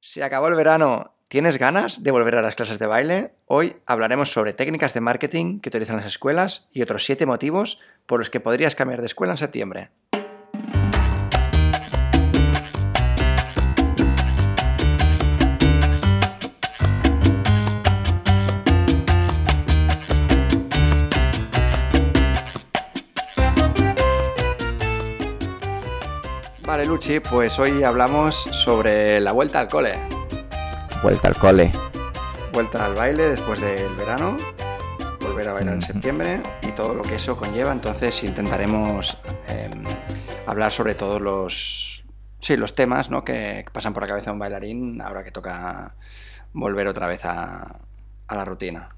[0.00, 1.14] Se acabó el verano.
[1.26, 3.34] ¿Tienes ganas de volver a las clases de baile?
[3.46, 8.20] Hoy hablaremos sobre técnicas de marketing que utilizan las escuelas y otros 7 motivos por
[8.20, 9.90] los que podrías cambiar de escuela en septiembre.
[26.88, 29.92] Luchi, pues hoy hablamos sobre la vuelta al cole.
[31.02, 31.70] Vuelta al cole.
[32.50, 34.38] Vuelta al baile después del verano,
[35.20, 37.72] volver a bailar en septiembre y todo lo que eso conlleva.
[37.72, 39.68] Entonces intentaremos eh,
[40.46, 42.06] hablar sobre todos los,
[42.38, 43.22] sí, los temas ¿no?
[43.22, 45.94] que, que pasan por la cabeza de un bailarín ahora que toca
[46.54, 47.80] volver otra vez a,
[48.28, 48.88] a la rutina.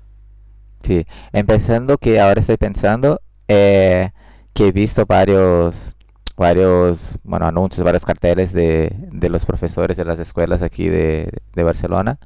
[0.84, 4.12] Sí, empezando que ahora estoy pensando eh,
[4.54, 5.96] que he visto varios,
[6.40, 11.62] varios, bueno, anuncios, varios carteles de, de los profesores de las escuelas aquí de, de
[11.62, 12.18] Barcelona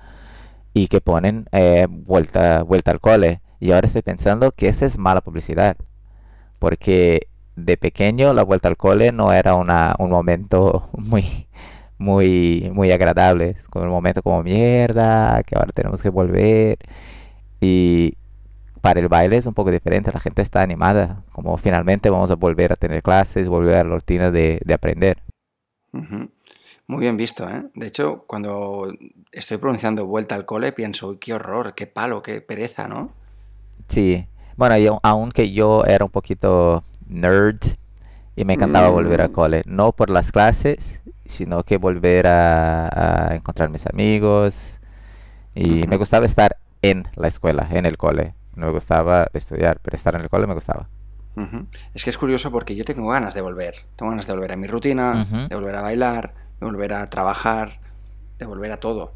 [0.73, 3.41] y que ponen eh, vuelta, vuelta al cole.
[3.59, 5.77] Y ahora estoy pensando que esa es mala publicidad,
[6.61, 11.49] porque de pequeño la vuelta al cole no era una, un momento muy,
[11.99, 16.79] muy, muy agradable, como un momento como mierda, que ahora tenemos que volver.
[17.61, 18.15] Y
[18.85, 22.37] para el baile es un poco diferente, la gente está animada, como finalmente vamos a
[22.37, 25.23] volver a tener clases, volver a la rutina de, de aprender.
[25.95, 26.31] Ujú.
[26.89, 27.71] Muy bien visto, ¿eh?
[27.75, 28.93] De hecho, cuando
[29.33, 33.15] estoy pronunciando vuelta al cole, pienso, qué horror, qué palo, qué pereza, ¿no?
[33.89, 34.27] Sí,
[34.57, 37.59] bueno, yo, aunque yo era un poquito nerd
[38.37, 43.31] y me encantaba volver al Mm, cole, no por las clases, sino que volver a,
[43.33, 44.81] a encontrar mis amigos
[45.55, 48.35] y me gustaba estar en la escuela, en el cole.
[48.57, 50.89] No me gustaba estudiar, pero estar en el cole me gustaba.
[51.95, 53.75] Es que es curioso porque yo tengo ganas de volver.
[53.97, 57.81] Tengo ganas de volver a mi rutina, de volver a bailar, de volver a trabajar,
[58.39, 59.13] de volver a todo.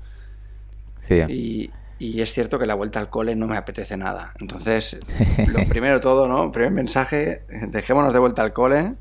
[1.00, 1.20] Sí.
[1.28, 4.34] Y, y es cierto que la vuelta al cole no me apetece nada.
[4.41, 4.98] Entonces,
[5.48, 6.50] lo primero todo, ¿no?
[6.50, 8.94] Primer mensaje, dejémonos de vuelta al cole.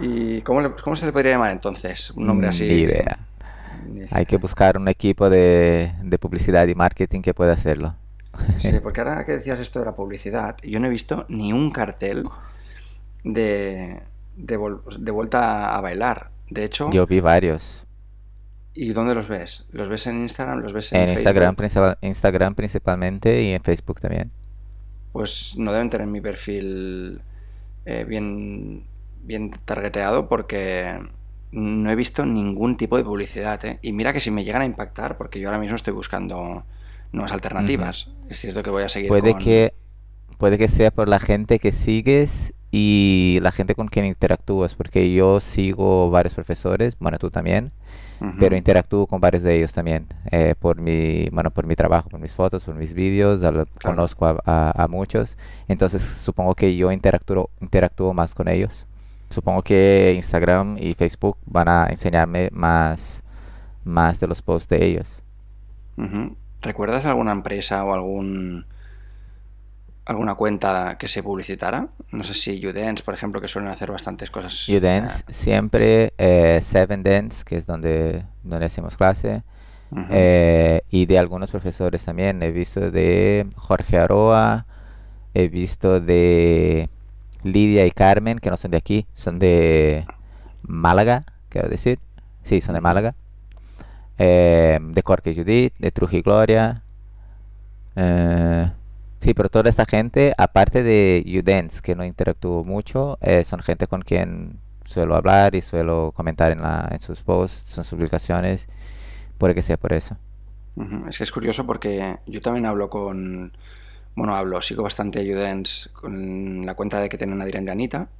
[0.00, 2.10] ¿Y cómo, le- cómo se le podría llamar entonces?
[2.12, 2.64] Un nombre Ni así.
[2.64, 3.18] idea.
[4.10, 7.94] Hay que buscar un equipo de, de publicidad y marketing que pueda hacerlo.
[8.58, 11.70] Sí, porque ahora que decías esto de la publicidad, yo no he visto ni un
[11.70, 12.24] cartel
[13.24, 14.02] de,
[14.36, 16.30] de, vol- de vuelta a bailar.
[16.48, 17.84] De hecho, Yo vi varios.
[18.74, 19.64] ¿y dónde los ves?
[19.72, 20.60] ¿Los ves en Instagram?
[20.60, 24.30] ¿Los ves en En Instagram, principal- Instagram principalmente y en Facebook también.
[25.12, 27.22] Pues no deben tener mi perfil
[27.86, 28.84] eh, bien,
[29.22, 31.00] bien targeteado porque
[31.52, 33.78] no he visto ningún tipo de publicidad, ¿eh?
[33.80, 36.64] Y mira que si me llegan a impactar, porque yo ahora mismo estoy buscando
[37.16, 38.08] nuevas alternativas.
[38.28, 39.38] Es cierto que voy a seguir Puede con...
[39.44, 39.74] que,
[40.38, 45.12] puede que sea por la gente que sigues y la gente con quien interactúas, porque
[45.14, 47.72] yo sigo varios profesores, bueno, tú también,
[48.38, 52.20] pero interactúo con varios de ellos también, eh, por mi, bueno, por mi trabajo, por
[52.20, 53.66] mis fotos, por mis vídeos, Claro.
[53.82, 55.36] conozco a, a- a muchos,
[55.68, 58.86] entonces supongo que yo interactúo, interactúo más con ellos.
[59.30, 63.22] Supongo que Instagram y Facebook van a enseñarme más,
[63.84, 65.22] más de los posts de ellos.
[65.96, 66.36] ujú.
[66.66, 68.66] ¿Recuerdas alguna empresa o algún
[70.04, 71.90] alguna cuenta que se publicitara?
[72.10, 74.68] No sé si Udance, por ejemplo, que suelen hacer bastantes cosas.
[74.68, 79.44] eh, Udance siempre, eh, Seven Dance, que es donde, donde hacemos clase,
[80.10, 82.42] eh, y de algunos profesores también.
[82.42, 84.66] He visto de Jorge Aroa,
[85.34, 86.90] he visto de
[87.44, 90.04] Lidia y Carmen, que no son de aquí, son de
[90.62, 92.00] Málaga, quiero decir.
[92.42, 92.80] Sí, son de.
[92.80, 93.14] Málaga.
[94.18, 96.82] Eh, de Jorge Judith, de Trujillo Gloria.
[97.96, 98.70] eh,
[99.20, 103.86] sí, pero toda esta gente, aparte de Udance, que no interactúo mucho, eh, son gente
[103.86, 108.68] con quien suelo hablar y suelo comentar en la, en sus posts, en sus publicaciones,
[109.38, 110.16] puede que sea por eso.
[111.08, 113.52] Es que es curioso porque yo también hablo con,
[114.16, 118.10] bueno, hablo, sigo bastante a Udance con la cuenta de que tienen Adrián y Anita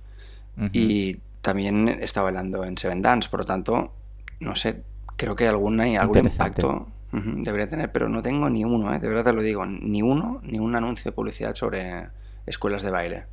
[0.56, 0.70] Ujú.
[0.72, 3.94] y también está bailando en Seven Dance, por lo tanto,
[4.40, 4.82] no sé,
[5.16, 8.98] creo que alguna, algún impacto debería tener, pero no tengo ni uno, ¿eh?
[8.98, 12.08] De verdad te lo digo, ni uno, ni un anuncio de publicidad sobre
[12.44, 13.26] escuelas de baile.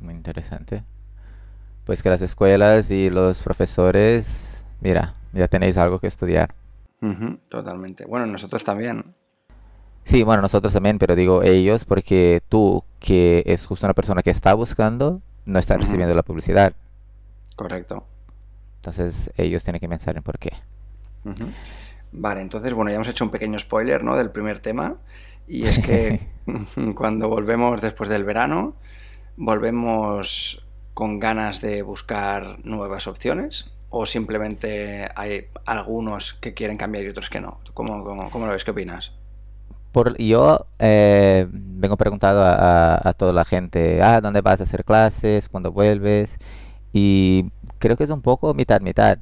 [0.00, 0.84] Muy interesante.
[1.84, 6.54] Pues que las escuelas y los profesores, mira, ya tenéis algo que estudiar.
[7.48, 8.04] Totalmente.
[8.04, 9.14] Bueno, nosotros también.
[10.04, 14.30] Sí, bueno, nosotros también, pero digo ellos porque tú, que es justo una persona que
[14.30, 16.72] está buscando, no está recibiendo la publicidad.
[17.56, 18.06] correcto.
[18.76, 20.52] Entonces ellos tienen que pensar en por qué.
[22.12, 24.16] Vale, entonces, bueno, ya hemos hecho un pequeño spoiler, ¿no?
[24.16, 24.96] Del primer tema.
[25.46, 26.28] Y es que
[26.94, 28.76] cuando volvemos después del verano,
[29.36, 37.08] volvemos con ganas de buscar nuevas opciones o simplemente hay algunos que quieren cambiar y
[37.08, 37.60] otros que no?
[37.72, 38.64] ¿Cómo, cómo, lo ves?
[38.64, 39.12] ¿Qué opinas?
[39.92, 44.84] Por, yo eh, vengo preguntado a, a, toda la gente, ah, ¿dónde vas a hacer
[44.84, 45.48] clases?
[45.48, 46.36] ¿Cuándo vuelves?
[46.92, 49.18] Y creo que es un poco mitad, mitad.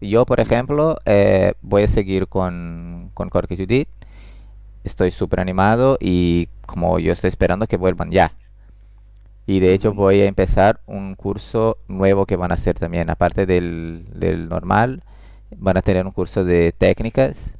[0.00, 3.88] Yo, por ejemplo, eh, voy a seguir con, con Corky Judith.
[4.82, 8.32] Estoy súper animado y como yo estoy esperando que vuelvan ya.
[9.46, 13.46] Y de hecho voy a empezar un curso nuevo que van a hacer también, aparte
[13.46, 15.02] del, del normal,
[15.56, 17.54] van a tener un curso de técnicas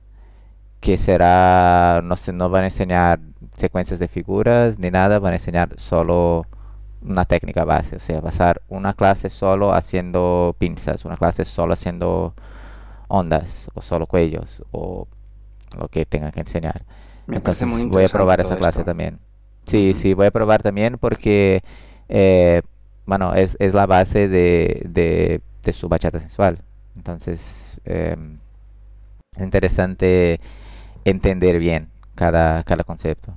[0.81, 3.21] que será, no sé, no van a enseñar
[3.59, 6.47] secuencias de figuras ni nada, van a enseñar solo
[7.03, 12.35] una técnica base, o sea, pasar una clase solo haciendo pinzas, una clase solo haciendo
[13.09, 15.09] ondas o solo cuellos o
[15.77, 16.85] lo que tengan que enseñar.
[17.27, 19.19] Me Entonces muy voy a probar esa clase también.
[19.65, 21.63] Sí, sí, voy a probar también porque,
[22.09, 22.63] eh,
[23.07, 26.59] bueno, es, es, la base de, de, de, su bachata sensual.
[26.97, 28.17] Entonces, eh,
[29.37, 30.41] es interesante
[31.05, 33.37] entender bien cada, cada concepto.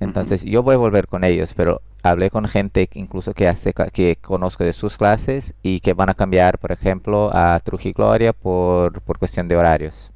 [0.00, 4.16] Entonces, yo voy a volver con ellos, pero hablé con gente incluso que hace que
[4.16, 9.18] conozco de sus clases y que van a cambiar, por ejemplo, a Trujillo por, por
[9.18, 10.12] cuestión de horarios,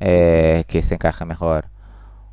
[0.00, 1.66] eh, que se encaja mejor.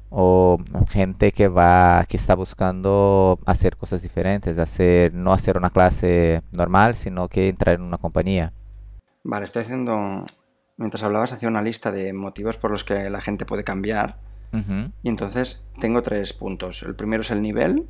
[0.10, 6.42] O gente que va, que está buscando hacer cosas diferentes, hacer, no hacer una clase
[6.56, 8.54] normal, sino que entrar en una compañía.
[9.24, 10.26] Vale, estoy haciendo,
[10.78, 14.18] mientras hablabas, hacía una lista de motivos por los que la gente puede cambiar.
[15.02, 16.84] Y entonces tengo tres puntos.
[16.84, 17.88] El primero es el nivel,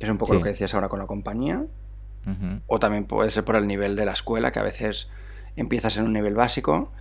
[0.00, 1.64] es un poco lo que decías ahora con la compañía.
[2.66, 5.08] O también puede ser por el nivel de la escuela, que a veces
[5.56, 6.92] empiezas en un nivel básico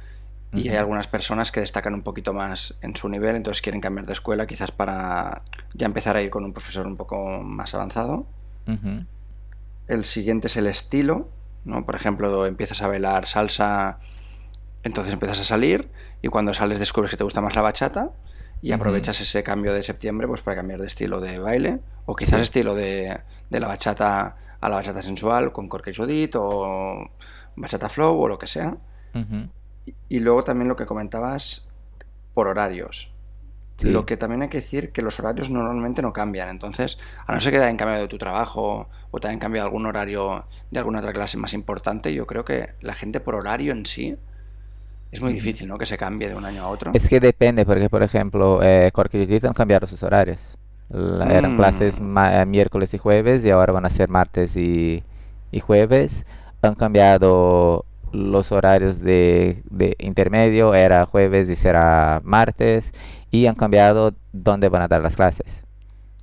[0.54, 4.08] y hay algunas personas que destacan un poquito más en su nivel, entonces quieren cambiar
[4.08, 5.44] de escuela quizás para
[5.74, 8.26] ya empezar a ir con un profesor un poco más avanzado.
[9.88, 11.30] El siguiente es el estilo,
[11.66, 11.86] ¿no?
[11.86, 14.00] Por ejemplo, empiezas a bailar salsa,
[14.84, 15.90] entonces empiezas a salir
[16.22, 18.12] y cuando sales descubres que te gusta más la bachata
[18.62, 22.42] y aprovechas ese cambio de septiembre pues para cambiar de estilo de baile o quizás
[22.42, 27.08] estilo de, de, la bachata a la bachata sensual con Corky Judith o
[27.56, 28.78] bachata flow o lo que sea.
[30.08, 31.68] Y, luego también lo que comentabas
[32.34, 33.12] por horarios.
[33.82, 36.50] Lo que también hay que decir que los horarios normalmente no cambian.
[36.50, 39.68] Entonces a no ser que te hayan cambiado de tu trabajo o te hayan cambiado
[39.68, 43.72] algún horario de alguna otra clase más importante yo creo que la gente por horario
[43.72, 44.18] en sí
[45.12, 45.78] es muy difícil, ¿no?
[45.78, 46.92] Que se cambie de un año a otro.
[46.94, 50.58] Es que depende, porque por ejemplo, eh, Corky han cambiado sus horarios.
[50.92, 51.58] Eran mm.
[51.58, 55.04] clases eh, miércoles y jueves y ahora van a ser martes y,
[55.62, 56.26] jueves.
[56.62, 62.94] Han cambiado los horarios de, de, intermedio, era jueves y será martes.
[63.32, 65.64] Y han cambiado dónde van a dar las clases.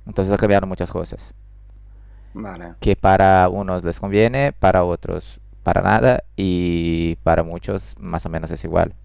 [0.05, 1.33] Entonces han cambiado muchas cosas.
[2.33, 2.75] Vale.
[2.79, 8.49] Que para unos les conviene, para otros para nada y para muchos más o menos
[8.51, 8.95] es igual.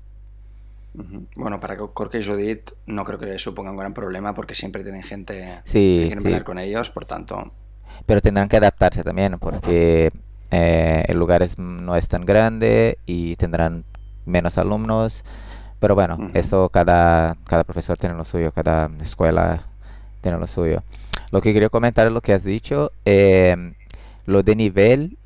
[1.34, 5.02] Bueno, para Corke y Judith no creo que suponga un gran problema porque siempre tienen
[5.02, 7.50] gente que quiere hablar con ellos, por tanto...
[8.06, 10.12] Pero tendrán que adaptarse también porque
[10.52, 13.84] eh, el lugar es, no es tan grande y tendrán
[14.24, 15.24] menos alumnos.
[15.80, 19.66] Pero bueno, eso cada, cada profesor tiene lo suyo, cada escuela
[20.20, 20.84] tiene lo suyo.
[21.32, 22.92] Lo que quería comentar es lo que has dicho.
[23.04, 23.74] Eh,
[24.26, 25.18] lo de nivel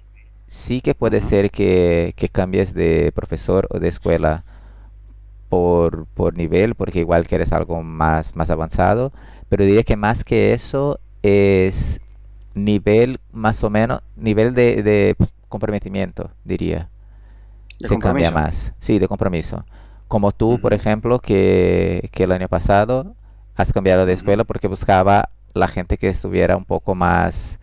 [0.49, 4.45] sí que puede ser que, cambies de profesor o de escuela
[5.49, 9.13] por, nivel, porque igual quieres algo más, más avanzado,
[9.49, 12.01] pero diría que más que eso es
[12.55, 15.17] nivel más o menos, nivel de,
[15.49, 16.89] comprometimiento, diría.
[17.81, 19.65] Se cambia más, sí, de compromiso.
[20.09, 23.15] Como tú, por ejemplo, que, que el año pasado
[23.55, 27.59] has cambiado de escuela porque buscaba la gente que estuviera un poco más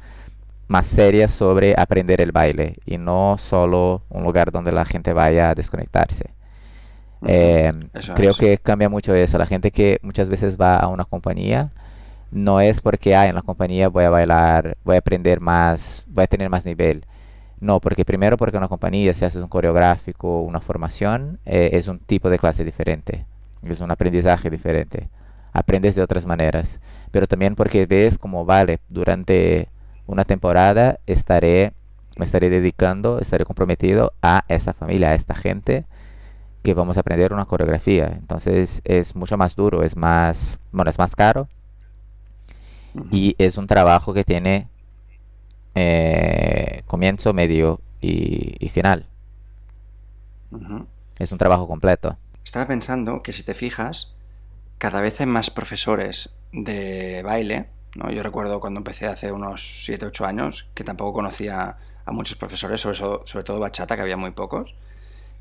[0.74, 5.51] más seria sobre aprender el baile y no solo un lugar donde la gente vaya
[5.51, 6.32] a desconectarse.
[7.27, 7.72] Eh,
[8.15, 9.38] creo que cambia mucho eso.
[9.38, 11.72] La gente que muchas veces va a una compañía
[12.32, 16.24] no es porque ah, en la compañía voy a bailar, voy a aprender más, voy
[16.24, 17.06] a tener más nivel.
[17.60, 21.88] No, porque primero porque en una compañía, si haces un coreográfico, una formación, eh, es
[21.88, 23.27] un tipo de clase diferente,
[23.62, 25.08] es un aprendizaje diferente.
[25.53, 26.80] Aprendes de otras maneras,
[27.12, 29.70] pero también porque ves cómo vale durante
[30.07, 31.74] una temporada estaré,
[32.17, 35.86] me estaré dedicando, estaré comprometido a esta familia, a esta gente
[36.62, 38.07] que vamos a aprender una coreografía.
[38.07, 41.48] Entonces es mucho más duro, es más, bueno, es más caro
[43.12, 44.69] y es un trabajo que tiene
[45.75, 49.07] eh, comienzo, medio y, final.
[51.17, 52.17] Es un trabajo completo.
[52.43, 54.13] Estaba pensando que si te fijas,
[54.77, 58.09] cada vez hay más profesores de baile ¿no?
[58.12, 62.81] Yo recuerdo cuando empecé hace unos 7, 8 años que tampoco conocía a muchos profesores,
[62.81, 64.75] sobre, sobre todo bachata, que había muy pocos.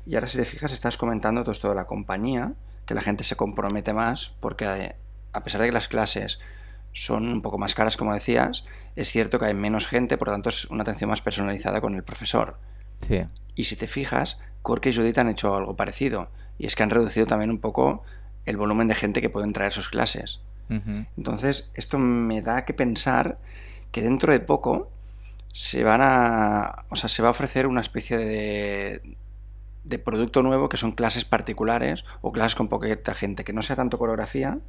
[0.05, 2.53] Y ahora si te fijas, estás comentando todo esto de la compañía,
[2.85, 4.95] que la gente se compromete más, porque
[5.33, 6.39] a pesar de que las clases
[6.91, 10.33] son un poco más caras, como decías, es cierto que hay menos gente, por lo
[10.33, 12.59] tanto es una atención más personalizada con el profesor.
[13.01, 13.25] Sí.
[13.55, 16.89] Y si te fijas, Cork y Judith han hecho algo parecido, y es que han
[16.89, 18.03] reducido también un poco
[18.45, 20.41] el volumen de gente que pueden traer sus clases.
[20.69, 23.37] Entonces, esto me da que pensar
[23.91, 24.89] que dentro de poco
[25.51, 26.85] se van a.
[26.89, 29.15] O sea, se va a ofrecer una especie de.
[29.83, 33.75] de producto nuevo que son clases particulares o clases con poquita gente, que no sea
[33.75, 34.59] tanto coreografía,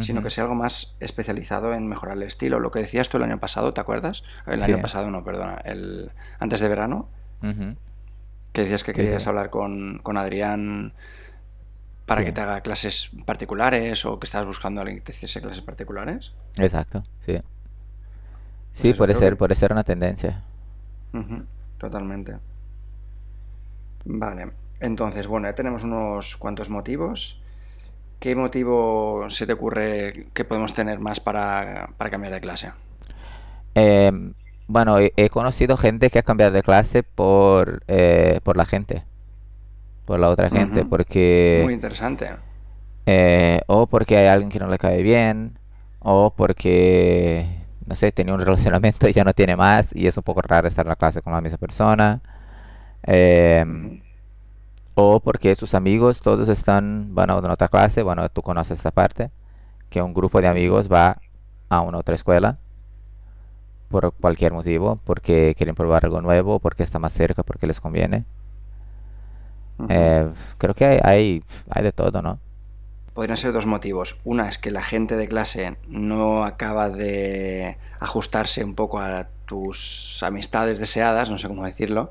[0.00, 2.58] sino que sea algo más especializado en mejorar el estilo.
[2.60, 4.24] Lo que decías tú el año pasado, ¿te acuerdas?
[4.46, 4.64] El Sí.
[4.66, 7.08] año pasado, no, perdona, el antes de verano,
[8.52, 9.28] que decías que querías sí.
[9.28, 10.92] hablar con, con Adrián
[12.06, 12.26] para Sí.
[12.26, 15.62] que te haga clases particulares o que estabas buscando a alguien que te hiciese clases
[15.62, 16.34] particulares.
[16.56, 17.40] Exacto, sí.
[18.80, 20.44] Pues Sí, puede ser, que- puede ser una tendencia.
[21.78, 22.38] Totalmente.
[24.04, 27.40] Vale, entonces, bueno, ya tenemos unos cuantos motivos.
[28.18, 32.72] ¿Qué motivo se te ocurre que podemos tener más para, para cambiar de clase?
[33.74, 34.34] Em,
[34.66, 39.04] bueno, he, he conocido gente que ha cambiado de clase por, eh, por la gente,
[40.04, 42.28] por la otra gente, porque Muy interesante.
[43.06, 45.58] eh, o porque hay alguien que no le cae bien,
[46.00, 47.46] o porque,
[47.86, 50.68] no sé, tenía un relacionamiento y ya no tiene más, y es un poco raro
[50.68, 52.20] estar en la clase con la misma persona.
[53.68, 53.98] Ujú,
[54.94, 58.90] o porque sus amigos todos están, van a una otra clase, bueno, tú conoces esta
[58.90, 59.30] parte,
[59.90, 61.18] que un grupo de amigos va
[61.68, 62.58] a una otra escuela
[63.88, 68.24] por cualquier motivo, porque quieren probar algo nuevo, porque está más cerca, porque les conviene.
[69.88, 72.38] Eh, creo que hay, hay, hay de todo, ¿no?
[73.12, 74.18] Podrían ser dos motivos.
[74.24, 80.20] Una es que la gente de clase no acaba de ajustarse un poco a tus
[80.22, 82.10] amistades deseadas, no sé cómo decirlo.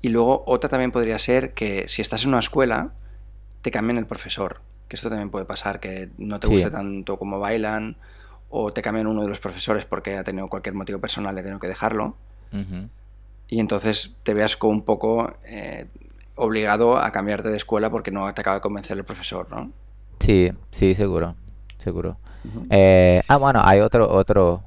[0.00, 2.92] Y luego otra también podría ser que si estás en una escuela,
[3.62, 4.60] te cambien el profesor.
[4.88, 6.52] Que esto también puede pasar, que no te Sí.
[6.52, 7.96] guste tanto como bailan,
[8.50, 11.42] o te cambian uno de los profesores porque ha tenido cualquier motivo personal y ha
[11.42, 12.16] tenido que dejarlo.
[13.48, 15.86] Y entonces te veas como un poco eh,
[16.36, 19.72] obligado a cambiarte de escuela porque no te acaba de convencer el profesor, ¿no?
[20.18, 21.36] Sí, sí, seguro,
[21.78, 22.18] seguro.
[22.70, 24.62] Eh, ah, bueno, hay otro, otro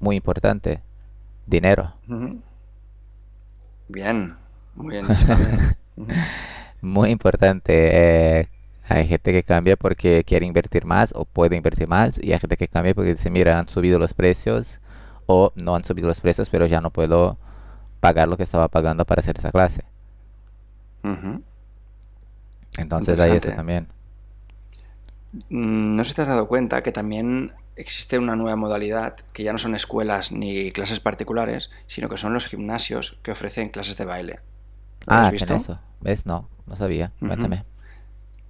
[0.00, 0.82] muy importante,
[1.46, 1.94] dinero.
[3.88, 4.36] Bien,
[4.74, 5.58] muy bien dicho también.
[5.96, 6.28] Ujú.
[6.80, 8.40] Muy importante.
[8.40, 8.48] eh,
[8.88, 12.56] hay gente que cambia porque quiere invertir más o puede invertir más y hay gente
[12.56, 14.80] que cambia porque dice, mira, han subido los precios
[15.26, 17.36] o no han subido los precios, pero ya no puedo
[18.00, 19.82] pagar lo que estaba pagando para hacer esa clase.
[22.78, 23.52] Entonces hay eso Interesante.
[23.52, 23.88] también.
[25.50, 29.42] Mm, No sé si te has dado cuenta que también existe una nueva modalidad que
[29.44, 33.96] ya no son escuelas ni clases particulares, sino que son los gimnasios que ofrecen clases
[33.96, 34.40] de baile.
[35.06, 35.56] ¿Lo Ah, has ¿tiene visto?
[35.56, 35.80] eso?
[36.00, 36.24] ¿Ves?
[36.26, 37.12] No, no sabía.
[37.20, 37.24] Ujú.
[37.24, 37.64] Cuéntame.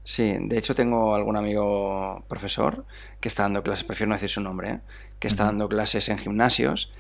[0.05, 2.87] Sí, de hecho tengo algún amigo profesor
[3.21, 4.81] que está dando clases, prefiero no decir su nombre, ¿eh?
[5.19, 6.93] que está dando clases en gimnasios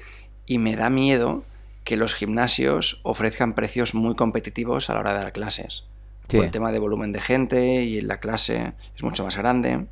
[0.47, 1.45] y me da miedo
[1.89, 5.85] que los gimnasios ofrezcan precios muy competitivos a la hora de dar clases.
[6.29, 9.87] Por Sí, el tema de volumen de gente y la clase es mucho más grande.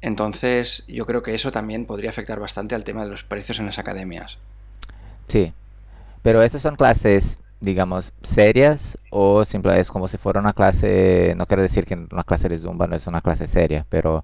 [0.00, 3.66] Entonces, yo creo que eso también podría afectar bastante al tema de los precios en
[3.66, 4.38] las academias.
[5.26, 5.52] sí.
[6.22, 11.46] Pero esas son clases, digamos, serias o simplemente es como si fuera una clase, no
[11.46, 14.22] quiero decir que una clase de Zumba no es una clase seria, pero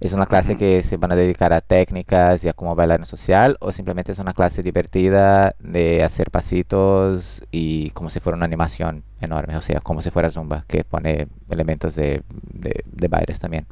[0.00, 3.06] es una clase que se van a dedicar a técnicas y a cómo bailar en
[3.06, 8.44] social o simplemente es una clase divertida de hacer pasitos y como si fuera una
[8.46, 13.40] animación enorme, o sea, como si fuera Zumba, que pone elementos de, de, de bailes
[13.40, 13.66] también.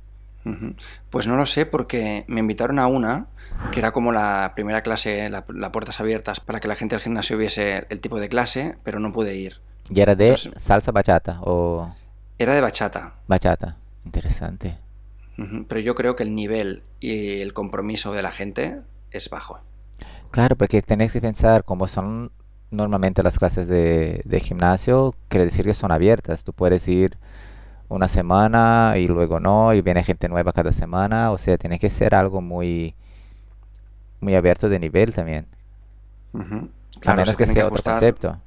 [1.10, 3.26] Pues no lo sé porque me invitaron a una
[3.72, 7.02] que era como la primera clase, la, la puertas abiertas para que la gente del
[7.02, 9.60] gimnasio viese el tipo de clase, pero no pude ir.
[9.90, 11.92] Y era de Entonces, salsa bachata o
[12.38, 13.76] era de bachata, bachata.
[14.04, 14.78] Interesante.
[15.68, 19.60] Pero yo creo que el nivel y el compromiso de la gente es bajo.
[20.30, 22.32] Claro, porque tenés que pensar, como son
[22.70, 26.44] normalmente las clases de, de gimnasio, quiere decir que son abiertas.
[26.44, 27.18] Tú puedes ir
[27.88, 31.30] una semana y luego no, y viene gente nueva cada semana.
[31.32, 32.94] O sea, tiene que ser algo muy,
[34.20, 35.46] muy abierto de nivel también.
[37.06, 38.38] A Claro, menos que sea otro concepto.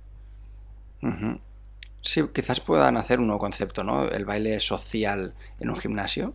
[2.01, 4.05] Sí, quizás puedan hacer un nuevo concepto, ¿no?
[4.05, 6.33] El baile social en un gimnasio.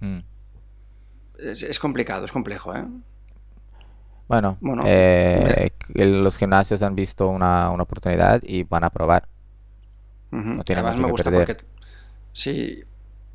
[0.00, 0.20] Mm.
[1.38, 2.86] Es, es complicado, es complejo, ¿eh?
[4.28, 9.26] Bueno, Bueno, eh, los gimnasios han visto una, una oportunidad y van a probar.
[10.32, 10.44] Ujú.
[10.54, 11.48] No tiene Además mucho me que gusta perder.
[11.48, 11.64] porque
[12.32, 12.84] sí,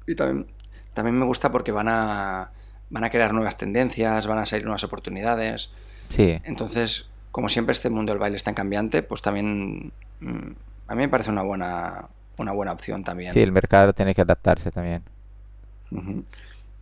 [0.07, 0.47] y también,
[0.93, 2.51] también me gusta porque van a
[2.89, 5.71] van a crear nuevas tendencias, van a salir nuevas oportunidades.
[6.09, 10.51] Sí, Entonces, como siempre este mundo del baile es tan cambiante, pues también mm,
[10.87, 13.33] A mí me parece una buena, una buena opción también.
[13.33, 15.03] Sí, el mercado tiene que adaptarse también.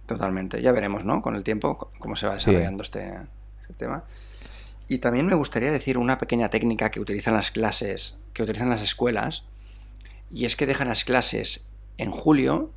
[0.05, 0.61] Totalmente.
[0.61, 1.21] Ya veremos, ¿no?
[1.21, 3.17] Con el tiempo, cómo se va desarrollando este,
[3.61, 4.03] este, tema.
[4.87, 8.81] Y también me gustaría decir una pequeña técnica que utilizan las clases, que utilizan las
[8.81, 9.45] escuelas,
[10.29, 11.67] y es que dejan las clases
[11.97, 12.71] en julio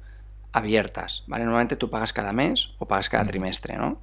[0.52, 1.44] abiertas, ¿vale?
[1.44, 4.00] Normalmente tú pagas cada mes o pagas cada trimestre, ¿no?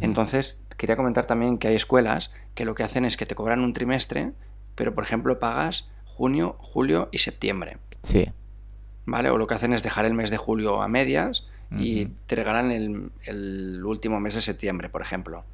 [0.00, 3.60] Entonces, quería comentar también que hay escuelas que lo que hacen es que te cobran
[3.60, 4.32] un trimestre,
[4.74, 7.78] pero por ejemplo pagas junio, julio y septiembre.
[8.02, 8.30] Sí.
[9.04, 9.28] ¿Vale?
[9.30, 11.44] O lo que hacen es dejar el mes de julio a medias
[11.78, 15.44] y te regalan el, último mes de septiembre, por ejemplo.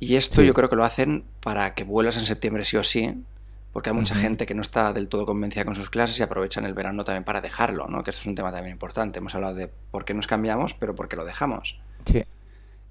[0.00, 3.24] Y esto yo creo que lo hacen para que vuelas en septiembre sí o sí,
[3.72, 6.64] porque hay mucha gente que no está del todo convencida con sus clases y aprovechan
[6.64, 8.02] el verano también para dejarlo, ¿no?
[8.02, 9.18] Que esto es un tema también importante.
[9.18, 11.78] Hemos hablado de por qué nos cambiamos, pero por qué lo dejamos.
[12.04, 12.24] Sí.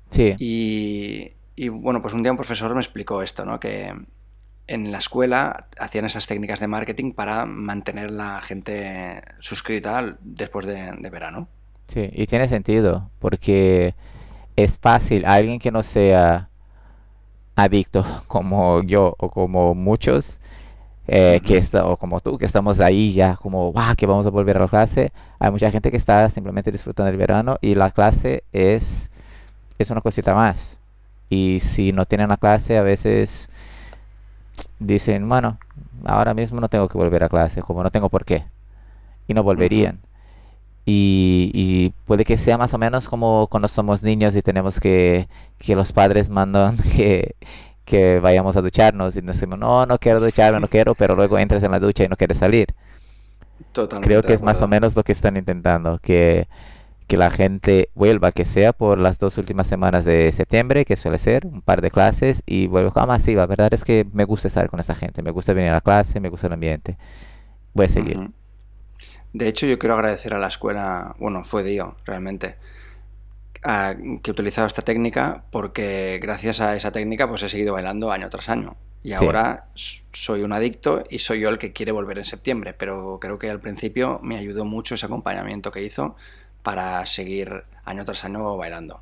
[0.09, 0.35] Sí.
[0.39, 3.59] Y, y bueno, pues un día un profesor me explicó esto, ¿no?
[3.59, 3.93] Que
[4.67, 10.91] en la escuela hacían esas técnicas de marketing para mantener la gente suscrita después de,
[10.99, 11.47] de verano.
[11.87, 13.95] Sí, y tiene sentido, porque
[14.55, 16.49] es fácil, alguien que no sea
[17.55, 20.39] adicto como yo o como muchos,
[21.07, 24.29] eh, que está, o como tú, que estamos ahí ya como, wow, que vamos a
[24.29, 25.11] volver a la clase.
[25.39, 29.09] Hay mucha gente que está simplemente disfrutando del verano y la clase es,
[29.79, 30.79] es una cosita más.
[31.29, 33.49] Y si no tienen la clase, a veces
[34.79, 35.57] dicen, bueno,
[36.05, 38.45] ahora mismo no tengo que volver a clase, como no tengo por qué.
[39.27, 39.99] Y no volverían.
[40.89, 45.27] Y, puede que sea más o menos como cuando somos niños y tenemos que,
[45.57, 47.35] que los padres mandan que,
[47.83, 51.61] que vayamos a ducharnos y decimos, no, no quiero ducharme, no quiero, pero luego entras
[51.63, 52.67] en la ducha y no quieres salir.
[53.73, 56.47] Totalmente Creo que es más o menos lo que están intentando, que,
[57.07, 61.17] que la gente vuelva, que sea por las dos últimas semanas de septiembre, que suele
[61.17, 64.23] ser un par de clases, y vuelvo, ah, más sí, la verdad es que me
[64.23, 66.97] gusta estar con esa gente, me gusta venir a la clase, me gusta el ambiente.
[67.73, 68.31] Voy a seguir.
[69.37, 72.55] De hecho, yo quiero agradecer a la escuela, bueno, fue Dio, realmente,
[73.61, 78.31] que he utilizado esta técnica porque gracias a esa técnica pues he seguido bailando año
[78.31, 78.77] tras año.
[79.03, 79.67] Y ahora
[80.11, 83.49] soy un adicto y soy yo el que quiere volver en septiembre, pero creo que
[83.49, 86.15] al principio me ayudó mucho ese acompañamiento que hizo
[86.63, 89.01] para seguir año tras año bailando.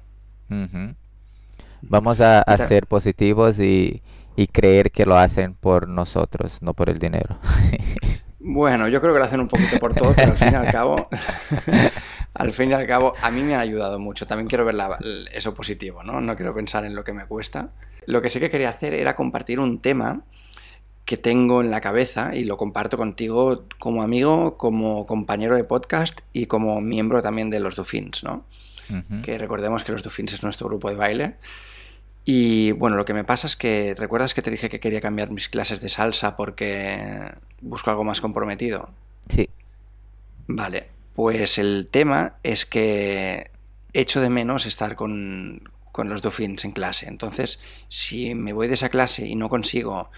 [1.82, 4.04] Vamos a, ser positivos y,
[4.36, 7.40] y creer que lo hacen por nosotros, no por el dinero.
[8.48, 10.72] Bueno, yo creo que lo hacen un poquito por todo, pero al fin y al
[10.72, 11.10] cabo,
[12.36, 14.28] al fin y al cabo, a mí me han ayudado mucho.
[14.28, 14.76] También quiero ver
[15.34, 16.22] eso positivo, ¿no?
[16.22, 17.70] No quiero pensar en lo que me cuesta.
[18.06, 20.26] Lo que sí que quería hacer era compartir un tema
[21.06, 26.22] que tengo en la cabeza y lo comparto contigo como amigo, como compañero de podcast
[26.32, 28.46] y como miembro también de los Dufins, ¿no?
[29.24, 31.38] Que recordemos que los Dufins es nuestro grupo de baile.
[32.28, 35.30] Y bueno, lo que me pasa es que, ¿recuerdas que te dije que quería cambiar
[35.30, 38.90] mis clases de salsa porque busco algo más comprometido?
[39.30, 39.48] Sí.
[40.48, 43.52] Vale, pues el tema es que
[43.94, 47.08] echo de menos estar con, con los Dauphins en clase.
[47.08, 47.60] Entonces,
[47.90, 50.10] si me voy de esa clase y no consigo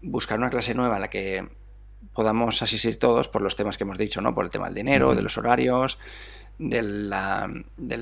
[0.00, 1.46] buscar una clase nueva en la que
[2.14, 4.34] podamos asistir todos por los temas que hemos dicho, ¿no?
[4.34, 5.98] Por el tema del dinero, de los horarios,
[6.58, 7.10] del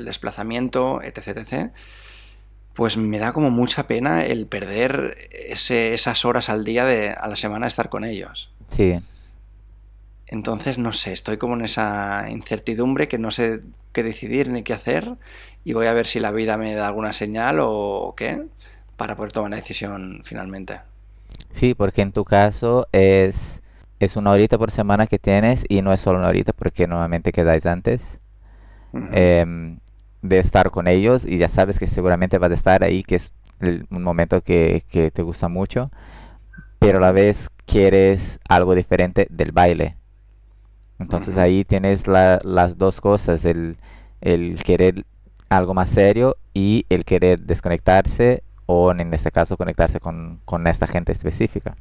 [0.04, 1.72] desplazamiento, etc, etc
[2.74, 5.16] pues me da como mucha pena el perder
[5.58, 8.52] esas horas al día de, a la semana de estar con ellos.
[8.68, 9.00] Sí.
[10.28, 13.60] Entonces, no sé, estoy como en esa incertidumbre que no sé
[13.92, 15.16] qué decidir ni qué hacer
[15.64, 18.46] y voy a ver si la vida me da alguna señal o qué
[18.96, 20.80] para poder tomar una decisión finalmente.
[21.52, 23.60] Sí, porque en tu caso es,
[23.98, 27.32] es una horita por semana que tienes y no es solo una horita porque normalmente
[27.32, 28.20] quedáis antes
[30.22, 33.32] de estar con ellos y ya sabes que seguramente vas a estar ahí, que es
[33.60, 35.90] un momento que, te gusta mucho,
[36.78, 39.96] pero a la vez quieres algo diferente del baile.
[40.98, 43.76] Entonces ahí tienes las dos cosas, el,
[44.64, 45.04] querer
[45.48, 51.12] algo más serio y el querer desconectarse o en este caso conectarse con, esta gente
[51.12, 51.76] específica.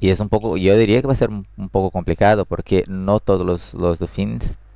[0.00, 3.18] Y es un poco, yo diría que va a ser un, poco complicado porque no
[3.18, 3.98] todos los, los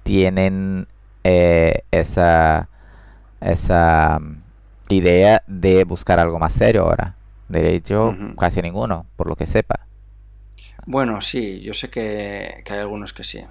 [0.02, 0.88] tienen
[1.24, 2.68] eh, esa,
[3.40, 4.42] esa mm,
[4.90, 7.16] idea de buscar algo más serio ahora.
[7.48, 9.80] De hecho, casi ninguno, por lo que sepa.
[10.86, 13.44] Bueno, sí, yo sé que, hay algunos que sí.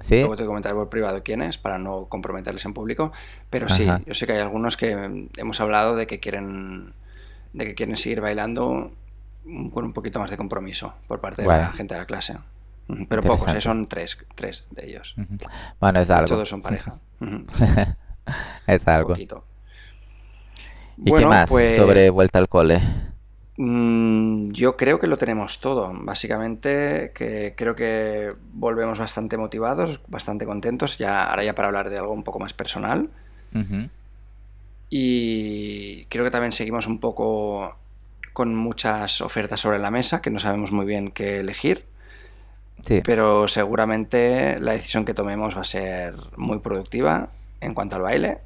[0.00, 0.18] ¿Sí?
[0.18, 3.12] Luego te comentaré por privado quién es para no comprometerles en público.
[3.48, 4.90] Pero sí, yo sé que hay algunos que
[5.38, 6.92] hemos hablado de que quieren
[7.54, 8.92] de que quieren seguir bailando
[9.72, 12.36] con un poquito más de compromiso por parte de la gente de la clase.
[13.08, 13.60] Pero pocos, ¿eh?
[13.60, 15.16] son tres, tres de ellos.
[15.80, 16.26] Bueno, es algo.
[16.26, 16.98] Todos son pareja.
[18.66, 19.16] es algo.
[19.16, 22.80] ¿Y qué más pues sobre vuelta al cole?
[23.58, 25.92] Mm, yo creo que lo tenemos todo.
[25.94, 30.98] Básicamente, que creo que volvemos bastante motivados, bastante contentos.
[30.98, 33.10] Ya, ahora ya para hablar de algo un poco más personal.
[34.90, 37.78] Y creo que también seguimos un poco
[38.32, 41.86] con muchas ofertas sobre la mesa, que no sabemos muy bien qué elegir.
[42.86, 48.02] Sí, Pero seguramente la decisión que tomemos va a ser muy productiva en cuanto al
[48.02, 48.38] baile.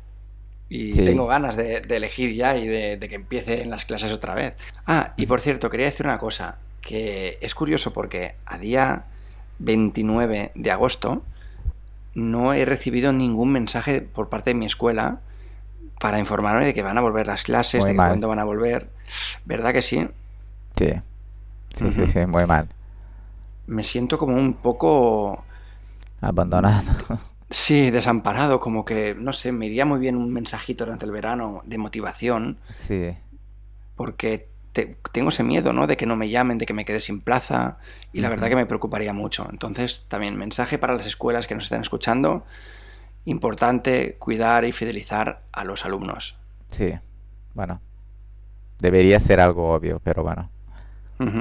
[0.69, 1.05] Y sí.
[1.05, 4.35] tengo ganas de, de elegir ya y de, de que empiece en las clases otra
[4.35, 4.55] vez.
[4.87, 9.05] Ah, y por cierto, quería decir una cosa, que es curioso porque a día
[9.59, 11.23] 29 de agosto
[12.15, 15.21] no he recibido ningún mensaje por parte de mi escuela
[16.01, 18.89] para informarme de que van a volver las clases, Muy de cuándo van a volver.
[19.45, 20.09] ¿Verdad que sí?
[20.77, 20.93] Sí,
[21.75, 22.69] sí, sí, sí, muy mal.
[23.71, 25.45] Me siento como un poco
[26.21, 26.93] Abandonado.
[27.51, 31.63] Sí, desamparado, como que, no sé, me iría muy bien un mensajito durante el verano
[31.65, 33.17] de motivación, Sí,
[33.97, 35.87] porque te- tengo ese miedo, ¿no?
[35.87, 37.79] De que no me llamen, de que me quede sin plaza,
[38.13, 39.47] y la verdad que me preocuparía mucho.
[39.51, 42.45] Entonces, también mensaje para las escuelas que nos estén escuchando,
[43.25, 46.37] importante cuidar y fidelizar a los alumnos.
[46.71, 46.95] sí.
[47.55, 47.81] Bueno,
[48.79, 50.49] debería ser algo obvio, pero bueno.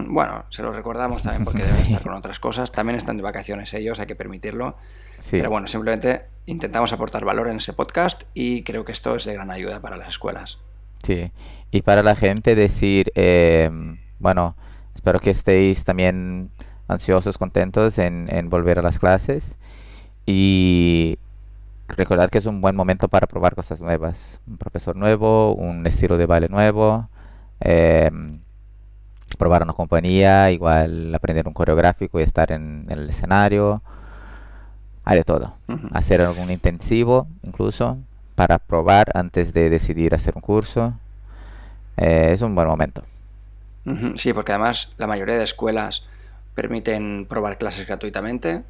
[0.07, 1.91] Bueno, se lo recordamos también porque deben Sí.
[1.93, 2.71] estar con otras cosas.
[2.71, 4.75] También están de vacaciones ellos, hay que permitirlo.
[5.19, 9.25] Sí, Pero bueno, simplemente intentamos aportar valor en ese podcast y creo que esto es
[9.25, 10.59] de gran ayuda para las escuelas.
[11.03, 11.31] sí.
[11.71, 13.69] Y para la gente decir, eh,
[14.17, 14.55] bueno,
[14.95, 16.49] espero que estéis también
[16.87, 19.55] ansiosos, contentos en, en volver a las clases.
[20.25, 21.19] Y
[21.87, 24.39] recordad que es un buen momento para probar cosas nuevas.
[24.47, 27.07] Un profesor nuevo, un estilo de baile nuevo,
[27.59, 28.09] eh,
[29.37, 33.81] probar una compañía, igual aprender un coreográfico y estar en, en el escenario.
[35.05, 35.55] Hay de todo.
[35.91, 37.97] Hacer algún intensivo incluso
[38.35, 40.93] para probar antes de decidir hacer un curso.
[41.97, 43.03] Eh, es un buen momento.
[44.17, 46.05] Sí, porque además la mayoría de escuelas
[46.53, 48.63] permiten probar clases gratuitamente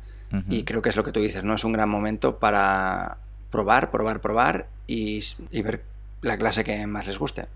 [0.48, 1.56] y creo que es lo que tú dices, ¿no?
[1.56, 3.18] Es un gran momento para
[3.52, 5.22] probar, probar, probar y
[5.62, 5.84] ver
[6.22, 7.48] la clase que más les guste.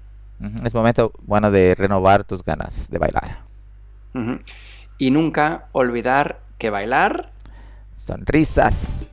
[0.64, 3.44] Es momento bueno de renovar tus ganas de bailar.
[4.98, 7.34] Y nunca olvidar que bailar
[7.96, 9.06] Sonrisas.